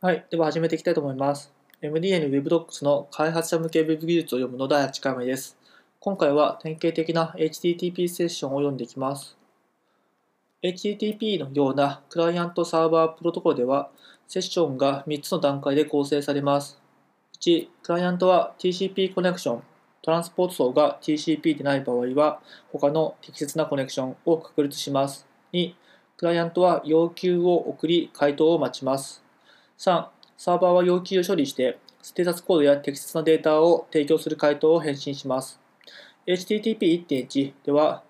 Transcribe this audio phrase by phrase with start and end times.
[0.00, 0.24] はい。
[0.30, 1.52] では始めていきたいと思います。
[1.82, 5.58] MDN WebDocs の開発者向け Web 技術を読むの第8回目です。
[5.98, 9.36] 今回は典型的な HTTP セッションを読んでいきます。
[10.62, 13.90] HTTP のようなクライアントサーバープロトコルでは、
[14.28, 16.80] セッションが3つの段階で構成されます。
[17.40, 19.62] 1、クライアントは TCP コネクション、
[20.02, 22.40] トランスポート層が TCP でない場合は、
[22.70, 25.26] 他の適切なコネクションを確立します。
[25.52, 25.74] 2、
[26.16, 29.26] クライアントは要求を送り、回答を待ちます。
[29.78, 30.06] 3、
[30.36, 35.60] サーバーは要求を処理して、ステータスコードや適切なデータを提供する回答を返信します。
[36.26, 38.02] HTTP1.1 では、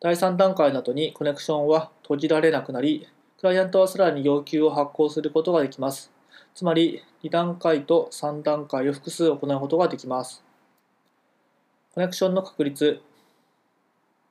[0.00, 3.06] 第3段階などにコネクションは閉じられなくなり、
[3.38, 6.10] クライアントはさらに要求を発行することができます。
[6.52, 10.42] つまり、2段階と3段階を複数行うことができます。
[11.94, 13.00] コネクションの確立。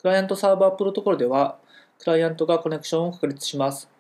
[0.02, 1.58] クライアントサーバープロトコルでは、
[1.98, 3.93] クライアントがコネクションを確立します。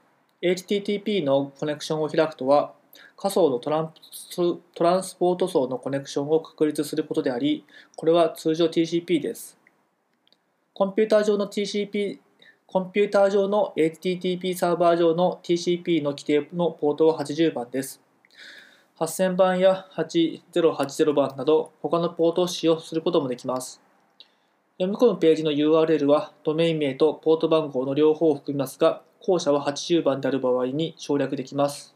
[0.43, 2.73] HTTP のコネクションを開くとは、
[3.15, 4.35] 仮想のトランス
[4.75, 7.63] トランスポート層のコネクションを確立することであり、
[7.95, 9.57] これは通常 TCP です。
[10.73, 12.19] コンピューター上の TCP、
[12.67, 18.01] コンピューター上の HTTP サーバー上の TCP の規定のポートは80番です。
[18.99, 23.81] 8000番や8080番など他のポートを使用することもできます。
[24.77, 31.95] 読み込むページの URL はドメイン名とポート番号の両方を含みますが、後者は80番である場合に省略できます。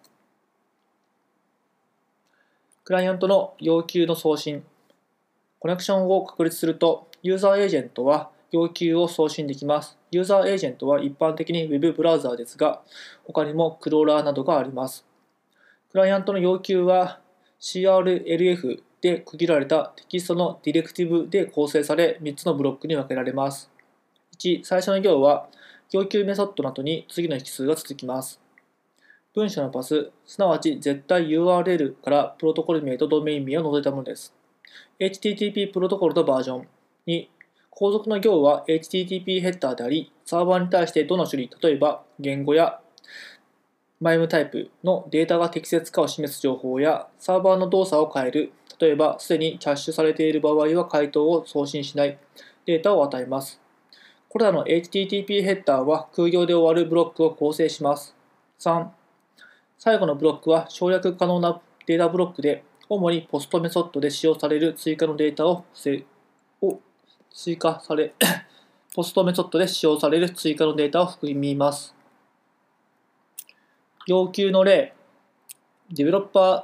[2.86, 4.64] クライアントの要求の送信。
[5.60, 9.98] コネクションを確立すると、ユーザーエージェントは要求を送信できます。
[10.10, 12.82] ユーザーエージェントは一般的に Web ブラウザーですが、
[13.26, 15.06] 他にもクローラーなどがあります。
[15.92, 17.20] クライアントの要求は
[17.60, 23.70] CRLF で区切られたテキストのディレクティブで構成され、3つのブロックに分けられます。
[24.40, 25.50] 1、最初の行は、
[25.92, 28.42] 要求メソッドの後に次の引数が続きます。
[29.34, 34.36] 文章のパス、すなわち絶対 URL からプロトコル名とドメイン名を除いたものです。
[35.00, 36.68] HTTP プロトコルのバージョン。
[37.08, 37.28] 2、
[37.70, 42.82] 後続の行は HTTP ヘッダーであり、サーバーに対してどの処理、例えば言語や
[44.02, 52.18] マイムタイプのデータが適切かを示す情報や、サーバーの動作を変える、例えばすでにキャッシュされている場合は回答を送信しない
[52.66, 53.62] データを与えます。
[54.30, 58.14] これらの HTTP ヘッダーは空行で終わるブロックを構成します。
[58.60, 58.88] 3、
[59.78, 65.66] 最後のブロックは省略可能なデータブロックで、主にポストメソッドで使用される追加のデータを
[66.62, 66.80] を
[67.32, 68.14] 追加され、
[68.94, 71.96] ポストメソッドで使用される追加のデータを含みます。
[74.08, 74.94] 要求の例、
[75.94, 76.64] developer.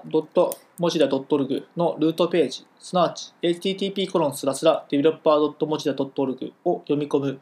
[0.90, 7.40] developer.mozilla.org のルートページ、すなわち http コロンスラスラ developer.mozilla.org を読み込む。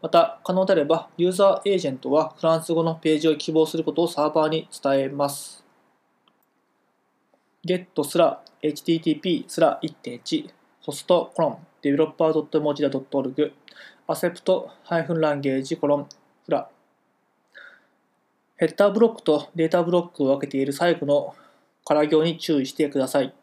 [0.00, 5.62] また、可能であれば、ユーザーエージェントはフランス語のページを希望することをサーバーに伝えます。
[7.64, 10.50] get すら http すら1.1
[10.80, 13.52] ホストコロン developer.mozilla.org
[14.08, 16.08] accept-language コロン
[16.44, 16.68] フラ
[18.56, 21.34] ヘッダーブロックとデータブロックを分けている最後の
[21.84, 23.34] 空行に注意してください。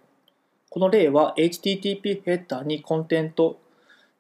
[0.70, 3.60] この例は HTTP ヘッダーにコンテント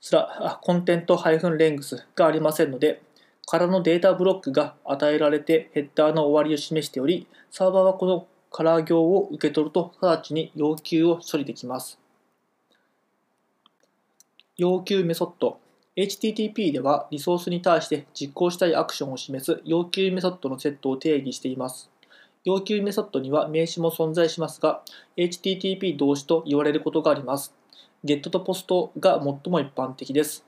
[0.01, 3.01] すら、コンテント -length がありませんので、
[3.45, 11.99] 空のデータブロックが与えられてヘッダーの終わりを示しており、サーバーはこの空行を受け取ると直ちに要求を処理できます。
[14.57, 15.57] 要求メソッド
[15.95, 21.89] HTTP ではリソースに対して実行したいアクションを示す要求メソッドのセットを定義しています。
[22.45, 24.81] 要求メソッドには名詞も存在しますが、
[25.17, 27.53] HTTP 同士と言われることがあります。
[28.05, 30.45] GET と POST が最も一般的です。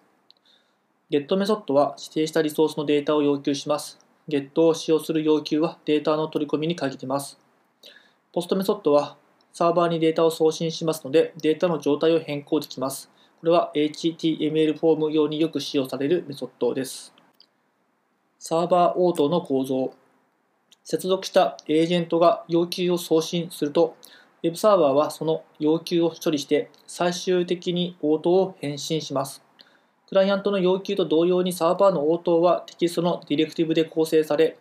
[1.11, 3.99] GET メソッドは指定したリソースのデータを要求します。
[4.29, 7.37] GET を使用する要求はデータの取り込みに限ります。
[8.33, 9.17] POST メソッドは
[9.51, 13.11] サーバーにデータを送信しますので、データの状態を変更できます。
[13.41, 17.13] これは HTML フォーム用によく使用されるメソッドです。
[18.39, 19.93] サーバー応答の構造。
[20.83, 23.95] 接続したエージェントが要求を送信すると、
[24.43, 29.43] Web サーバーはその要求を処理して最終的に応答を返信します。
[30.09, 34.57] クライアントの要求と同様にサーバーの応答はテキストのディレクティブで構成され、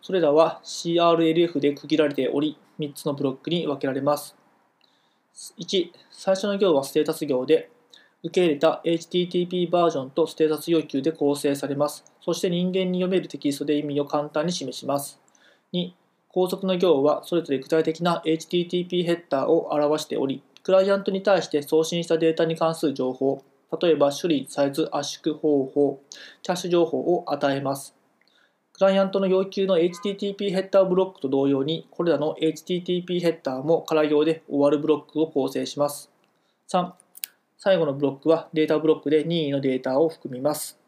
[0.00, 4.36] それらは CRLF で区切られており、3つのブロックに分けられます。
[5.58, 7.70] 1、最初の行はステータス行で、
[8.22, 12.04] 受け入れた HTTP バージョンとステータス要求で構成されます。
[12.22, 15.23] そして人間に読めるテキストで意味を簡単に示します。
[15.74, 15.90] 2、
[16.28, 23.42] 後続の行はそれぞれ具体的な HTTP ヘッダーを表しており、クライアントに対して送信したデータに関する情報、
[23.82, 26.00] 例えば処理、サイズ、圧縮方法、
[26.42, 27.94] キャッシュ情報を与えます。
[28.72, 36.10] クライアントの要求の HTTP ヘッダーブロックと同様に、これらの HTTP ヘッダーも空行で終わるブロックを構成します。
[36.68, 36.92] 3、
[37.58, 40.78] 最後のブロックはデータブロックで任意のデータを含みます。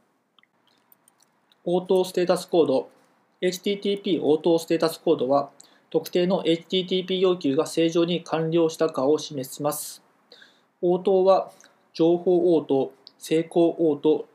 [1.64, 2.88] 応答ステータスコード
[3.48, 5.50] HTTP 応答ステータスコードは
[5.90, 10.02] 特定の HTTP 要求が正常に完了したかを示します。
[10.82, 11.52] 応答は
[11.92, 14.26] 情報応答、成功応答、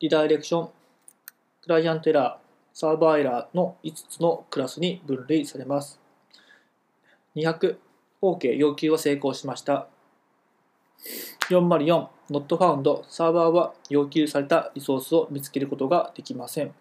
[0.00, 0.70] リダイレクション、
[1.62, 6.00] クライアントエラー、サーバーエラーの5つのクラスに分類されます。
[7.34, 7.76] 200、
[8.20, 9.88] OK 要求は成功しました。
[11.48, 16.72] 404 Not found サーバーは要求されたリソースを見つけることができません。